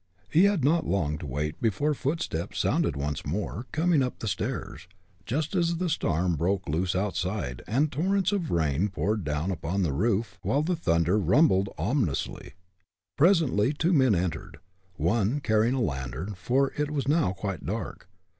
He 0.31 0.45
had 0.45 0.63
not 0.63 0.87
long 0.87 1.19
to 1.19 1.27
wait 1.27 1.61
before 1.61 1.93
footsteps 1.93 2.57
sounded 2.57 2.95
once 2.95 3.23
more, 3.23 3.67
coming 3.71 4.01
up 4.01 4.17
the 4.17 4.27
stairs, 4.27 4.87
just 5.27 5.53
as 5.55 5.77
the 5.77 5.89
storm 5.89 6.35
broke 6.35 6.67
loose 6.67 6.95
outside, 6.95 7.61
and 7.67 7.91
torrents 7.91 8.31
of 8.31 8.49
rain 8.49 8.89
poured 8.89 9.23
down 9.23 9.51
upon 9.51 9.83
the 9.83 9.93
roof, 9.93 10.39
while 10.41 10.63
the 10.63 10.75
thunder 10.75 11.19
rumbled 11.19 11.69
ominously. 11.77 12.53
Presently 13.15 13.73
two 13.73 13.93
men 13.93 14.15
entered, 14.15 14.57
one 14.95 15.39
carrying 15.39 15.75
a 15.75 15.79
lantern, 15.81 16.33
for 16.33 16.73
it 16.77 16.89
was 16.89 17.07
now 17.07 17.31
quite 17.31 17.63
dark. 17.63 18.09